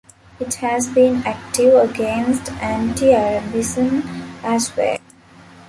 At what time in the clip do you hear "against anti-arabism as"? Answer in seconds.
1.87-4.75